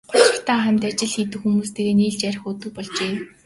Гутрахдаа 0.09 0.59
хамт 0.63 0.83
ажил 0.89 1.09
хийдэг 1.13 1.39
хүмүүстэйгээ 1.41 1.95
нийлж 1.97 2.21
архи 2.29 2.45
уудаг 2.45 2.69
болжээ. 2.75 3.13